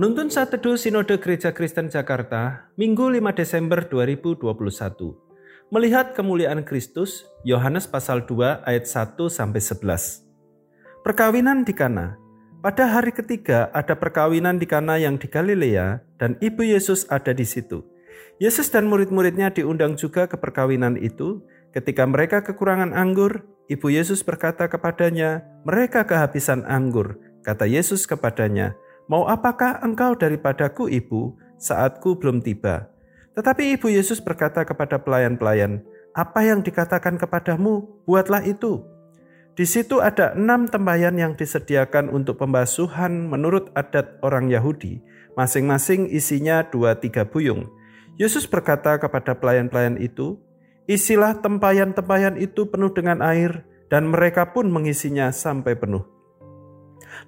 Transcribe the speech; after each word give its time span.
Penuntun 0.00 0.32
saat 0.32 0.48
teduh 0.48 0.80
Sinode 0.80 1.20
Gereja 1.20 1.52
Kristen 1.52 1.92
Jakarta, 1.92 2.72
Minggu 2.80 3.12
5 3.12 3.36
Desember 3.36 3.84
2021. 3.84 4.48
Melihat 5.68 6.16
kemuliaan 6.16 6.64
Kristus, 6.64 7.28
Yohanes 7.44 7.84
pasal 7.84 8.24
2 8.24 8.64
ayat 8.64 8.88
1 8.88 9.28
sampai 9.28 9.60
11. 9.60 10.24
Perkawinan 11.04 11.68
di 11.68 11.76
Kana. 11.76 12.16
Pada 12.64 12.88
hari 12.88 13.12
ketiga 13.12 13.68
ada 13.76 13.92
perkawinan 13.92 14.56
di 14.56 14.64
Kana 14.64 14.96
yang 14.96 15.20
di 15.20 15.28
Galilea 15.28 16.00
dan 16.16 16.40
ibu 16.40 16.64
Yesus 16.64 17.04
ada 17.12 17.36
di 17.36 17.44
situ. 17.44 17.84
Yesus 18.40 18.72
dan 18.72 18.88
murid-muridnya 18.88 19.52
diundang 19.52 20.00
juga 20.00 20.24
ke 20.24 20.40
perkawinan 20.40 20.96
itu. 20.96 21.44
Ketika 21.76 22.08
mereka 22.08 22.40
kekurangan 22.40 22.96
anggur, 22.96 23.44
ibu 23.68 23.92
Yesus 23.92 24.24
berkata 24.24 24.64
kepadanya, 24.64 25.44
"Mereka 25.68 26.08
kehabisan 26.08 26.64
anggur." 26.64 27.20
Kata 27.44 27.68
Yesus 27.68 28.08
kepadanya, 28.08 28.80
Mau 29.10 29.26
apakah 29.26 29.82
engkau 29.82 30.14
daripadaku 30.14 30.86
ibu, 30.86 31.34
saatku 31.58 32.14
belum 32.14 32.46
tiba. 32.46 32.86
Tetapi 33.34 33.74
ibu 33.74 33.90
Yesus 33.90 34.22
berkata 34.22 34.62
kepada 34.62 35.02
pelayan-pelayan, 35.02 35.82
apa 36.14 36.46
yang 36.46 36.62
dikatakan 36.62 37.18
kepadamu, 37.18 37.90
buatlah 38.06 38.46
itu. 38.46 38.86
Di 39.58 39.66
situ 39.66 39.98
ada 39.98 40.38
enam 40.38 40.70
tempayan 40.70 41.18
yang 41.18 41.34
disediakan 41.34 42.06
untuk 42.06 42.38
pembasuhan 42.38 43.26
menurut 43.26 43.74
adat 43.74 44.22
orang 44.22 44.46
Yahudi, 44.46 45.02
masing-masing 45.34 46.06
isinya 46.06 46.62
dua 46.62 46.94
tiga 46.94 47.26
buyung. 47.26 47.66
Yesus 48.14 48.46
berkata 48.46 48.94
kepada 49.02 49.34
pelayan-pelayan 49.34 49.98
itu, 49.98 50.38
Isilah 50.86 51.38
tempayan-tempayan 51.42 52.38
itu 52.38 52.70
penuh 52.70 52.94
dengan 52.94 53.26
air, 53.26 53.66
dan 53.90 54.06
mereka 54.06 54.54
pun 54.54 54.70
mengisinya 54.70 55.34
sampai 55.34 55.74
penuh. 55.74 56.19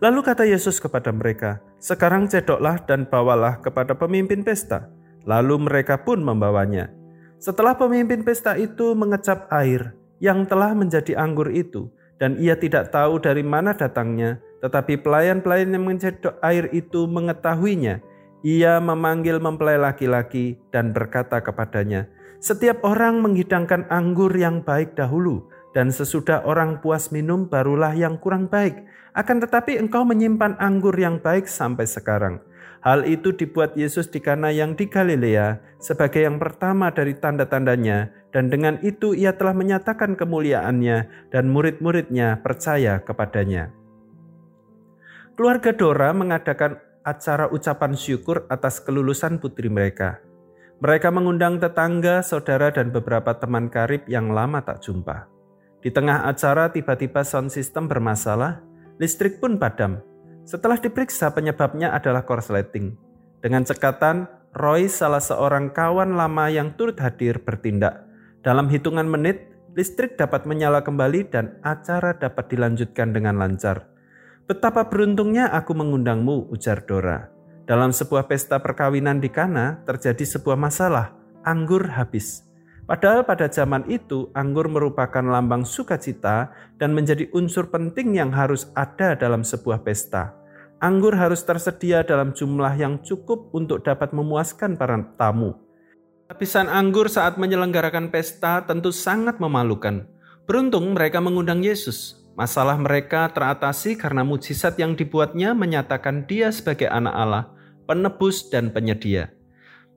Lalu 0.00 0.20
kata 0.24 0.48
Yesus 0.48 0.80
kepada 0.80 1.12
mereka, 1.12 1.60
"Sekarang 1.76 2.30
cedoklah 2.30 2.80
dan 2.88 3.04
bawalah 3.04 3.60
kepada 3.60 3.92
pemimpin 3.92 4.40
pesta." 4.40 4.88
Lalu 5.28 5.68
mereka 5.68 6.00
pun 6.02 6.22
membawanya. 6.22 6.90
Setelah 7.42 7.74
pemimpin 7.74 8.22
pesta 8.22 8.54
itu 8.54 8.94
mengecap 8.94 9.50
air 9.50 9.94
yang 10.22 10.46
telah 10.46 10.74
menjadi 10.78 11.18
anggur 11.18 11.50
itu, 11.50 11.90
dan 12.22 12.38
ia 12.38 12.54
tidak 12.54 12.94
tahu 12.94 13.18
dari 13.18 13.42
mana 13.42 13.74
datangnya, 13.74 14.38
tetapi 14.62 15.02
pelayan-pelayan 15.02 15.74
yang 15.74 15.82
mencedok 15.82 16.38
air 16.38 16.70
itu 16.70 17.10
mengetahuinya. 17.10 17.98
Ia 18.46 18.78
memanggil 18.78 19.42
mempelai 19.42 19.78
laki-laki 19.78 20.58
dan 20.70 20.94
berkata 20.94 21.42
kepadanya, 21.42 22.06
"Setiap 22.38 22.82
orang 22.86 23.22
menghidangkan 23.22 23.90
anggur 23.90 24.30
yang 24.34 24.62
baik 24.62 24.94
dahulu, 24.94 25.46
dan 25.72 25.88
sesudah 25.92 26.44
orang 26.44 26.80
puas 26.80 27.12
minum 27.12 27.48
barulah 27.48 27.92
yang 27.96 28.20
kurang 28.20 28.48
baik. 28.48 28.84
Akan 29.12 29.40
tetapi 29.40 29.76
engkau 29.76 30.08
menyimpan 30.08 30.56
anggur 30.56 30.96
yang 30.96 31.20
baik 31.20 31.44
sampai 31.44 31.84
sekarang. 31.84 32.40
Hal 32.82 33.06
itu 33.06 33.30
dibuat 33.30 33.78
Yesus 33.78 34.10
di 34.10 34.18
Kana 34.18 34.50
yang 34.50 34.74
di 34.74 34.90
Galilea 34.90 35.60
sebagai 35.78 36.26
yang 36.26 36.42
pertama 36.42 36.90
dari 36.90 37.14
tanda-tandanya 37.14 38.10
dan 38.34 38.50
dengan 38.50 38.80
itu 38.82 39.14
ia 39.14 39.36
telah 39.36 39.54
menyatakan 39.54 40.18
kemuliaannya 40.18 41.30
dan 41.30 41.44
murid-muridnya 41.52 42.42
percaya 42.42 42.98
kepadanya. 43.04 43.70
Keluarga 45.38 45.70
Dora 45.72 46.10
mengadakan 46.10 46.80
acara 47.06 47.46
ucapan 47.54 47.94
syukur 47.94 48.50
atas 48.50 48.82
kelulusan 48.82 49.38
putri 49.38 49.70
mereka. 49.70 50.18
Mereka 50.82 51.14
mengundang 51.14 51.62
tetangga, 51.62 52.26
saudara, 52.26 52.74
dan 52.74 52.90
beberapa 52.90 53.30
teman 53.38 53.70
karib 53.70 54.02
yang 54.10 54.34
lama 54.34 54.58
tak 54.66 54.82
jumpa. 54.82 55.31
Di 55.82 55.90
tengah 55.90 56.30
acara 56.30 56.70
tiba-tiba 56.70 57.26
sound 57.26 57.50
system 57.50 57.90
bermasalah, 57.90 58.62
listrik 59.02 59.42
pun 59.42 59.58
padam. 59.58 59.98
Setelah 60.46 60.78
diperiksa 60.78 61.34
penyebabnya 61.34 61.90
adalah 61.90 62.22
korsleting. 62.22 62.94
Dengan 63.42 63.66
cekatan, 63.66 64.30
Roy 64.54 64.86
salah 64.86 65.18
seorang 65.18 65.74
kawan 65.74 66.14
lama 66.14 66.46
yang 66.46 66.78
turut 66.78 66.94
hadir 67.02 67.42
bertindak. 67.42 68.06
Dalam 68.46 68.70
hitungan 68.70 69.10
menit, 69.10 69.50
listrik 69.74 70.14
dapat 70.14 70.46
menyala 70.46 70.86
kembali 70.86 71.26
dan 71.26 71.58
acara 71.66 72.14
dapat 72.14 72.46
dilanjutkan 72.52 73.10
dengan 73.10 73.42
lancar. 73.42 73.90
Betapa 74.46 74.86
beruntungnya 74.86 75.50
aku 75.50 75.74
mengundangmu, 75.74 76.52
ujar 76.52 76.86
Dora. 76.86 77.26
Dalam 77.66 77.90
sebuah 77.90 78.28
pesta 78.30 78.60
perkawinan 78.60 79.18
di 79.18 79.32
Kana 79.32 79.80
terjadi 79.82 80.22
sebuah 80.26 80.58
masalah, 80.58 81.14
anggur 81.42 81.88
habis. 81.88 82.44
Padahal 82.82 83.22
pada 83.22 83.46
zaman 83.46 83.86
itu 83.86 84.26
anggur 84.34 84.66
merupakan 84.66 85.22
lambang 85.22 85.62
sukacita 85.62 86.50
dan 86.82 86.90
menjadi 86.90 87.30
unsur 87.30 87.70
penting 87.70 88.18
yang 88.18 88.34
harus 88.34 88.66
ada 88.74 89.14
dalam 89.14 89.46
sebuah 89.46 89.86
pesta. 89.86 90.34
Anggur 90.82 91.14
harus 91.14 91.46
tersedia 91.46 92.02
dalam 92.02 92.34
jumlah 92.34 92.74
yang 92.74 92.98
cukup 93.06 93.54
untuk 93.54 93.86
dapat 93.86 94.10
memuaskan 94.10 94.74
para 94.74 94.98
tamu. 95.14 95.54
Habisan 96.26 96.66
anggur 96.66 97.06
saat 97.06 97.38
menyelenggarakan 97.38 98.10
pesta 98.10 98.66
tentu 98.66 98.90
sangat 98.90 99.38
memalukan. 99.38 100.02
Beruntung 100.42 100.90
mereka 100.90 101.22
mengundang 101.22 101.62
Yesus. 101.62 102.18
Masalah 102.34 102.80
mereka 102.80 103.30
teratasi 103.30 103.94
karena 103.94 104.26
mujizat 104.26 104.74
yang 104.80 104.98
dibuatnya 104.98 105.54
menyatakan 105.54 106.26
dia 106.26 106.50
sebagai 106.50 106.90
anak 106.90 107.14
Allah, 107.14 107.44
penebus 107.86 108.48
dan 108.48 108.72
penyedia. 108.72 109.30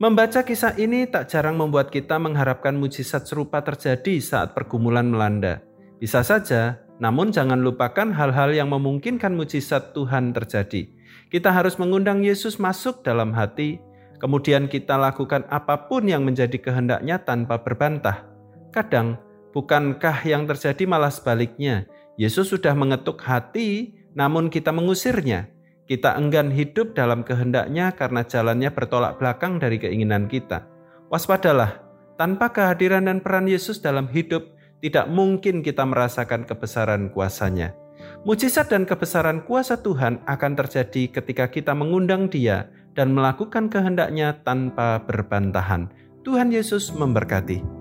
Membaca 0.00 0.40
kisah 0.40 0.80
ini 0.80 1.04
tak 1.04 1.28
jarang 1.28 1.60
membuat 1.60 1.92
kita 1.92 2.16
mengharapkan 2.16 2.72
mujizat 2.72 3.28
serupa 3.28 3.60
terjadi 3.60 4.16
saat 4.16 4.56
pergumulan 4.56 5.04
melanda. 5.04 5.60
Bisa 6.00 6.24
saja, 6.24 6.80
namun 6.96 7.28
jangan 7.28 7.60
lupakan 7.60 8.08
hal-hal 8.08 8.48
yang 8.56 8.72
memungkinkan 8.72 9.36
mujizat 9.36 9.92
Tuhan 9.92 10.32
terjadi. 10.32 10.88
Kita 11.28 11.52
harus 11.52 11.76
mengundang 11.76 12.24
Yesus 12.24 12.56
masuk 12.56 13.04
dalam 13.04 13.36
hati, 13.36 13.76
kemudian 14.16 14.72
kita 14.72 14.96
lakukan 14.96 15.44
apa 15.52 15.84
pun 15.84 16.08
yang 16.08 16.24
menjadi 16.24 16.56
kehendaknya 16.56 17.20
tanpa 17.20 17.60
berbantah. 17.60 18.24
Kadang, 18.72 19.20
bukankah 19.52 20.24
yang 20.24 20.48
terjadi 20.48 20.80
malah 20.88 21.12
sebaliknya? 21.12 21.84
Yesus 22.16 22.48
sudah 22.48 22.72
mengetuk 22.72 23.20
hati, 23.20 24.00
namun 24.16 24.48
kita 24.48 24.72
mengusirnya. 24.72 25.52
Kita 25.90 26.14
enggan 26.14 26.54
hidup 26.54 26.94
dalam 26.94 27.26
kehendaknya 27.26 27.90
karena 27.98 28.22
jalannya 28.22 28.70
bertolak 28.70 29.18
belakang 29.18 29.58
dari 29.58 29.74
keinginan 29.82 30.30
kita. 30.30 30.62
Waspadalah, 31.10 31.82
tanpa 32.14 32.54
kehadiran 32.54 33.10
dan 33.10 33.18
peran 33.18 33.50
Yesus 33.50 33.82
dalam 33.82 34.06
hidup, 34.06 34.54
tidak 34.78 35.10
mungkin 35.10 35.66
kita 35.66 35.82
merasakan 35.82 36.46
kebesaran 36.46 37.10
kuasanya. 37.10 37.74
Mujizat 38.22 38.70
dan 38.70 38.86
kebesaran 38.86 39.42
kuasa 39.42 39.82
Tuhan 39.82 40.22
akan 40.30 40.52
terjadi 40.54 41.10
ketika 41.10 41.50
kita 41.50 41.74
mengundang 41.74 42.30
dia 42.30 42.70
dan 42.94 43.10
melakukan 43.10 43.66
kehendaknya 43.66 44.38
tanpa 44.46 45.02
berbantahan. 45.02 45.90
Tuhan 46.22 46.54
Yesus 46.54 46.94
memberkati. 46.94 47.79